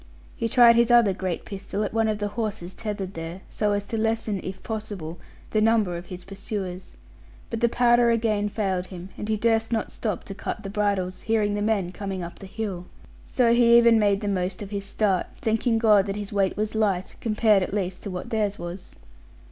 [0.35, 3.85] He tried his other great pistol at one of the horses tethered there, so as
[3.85, 5.19] to lessen (if possible)
[5.51, 6.97] the number of his pursuers.
[7.51, 11.25] But the powder again failed him; and he durst not stop to cut the bridles,
[11.27, 12.87] bearing the men coming up the hill.
[13.27, 16.73] So he even made the most of his start, thanking God that his weight was
[16.73, 18.95] light, compared at least to what theirs was.